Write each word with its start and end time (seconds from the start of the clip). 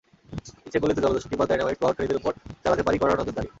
ইচ্ছা 0.65 0.79
করলেই 0.79 0.97
তো 0.97 1.03
জলদস্যু 1.05 1.29
কিংবা 1.31 1.45
ডায়নামাইটস 1.45 1.81
বহনকারীদের 1.81 2.19
ওপর 2.19 2.33
চালাতে 2.63 2.83
পারি 2.83 2.97
কড়া 3.01 3.13
নজরদারি। 3.13 3.49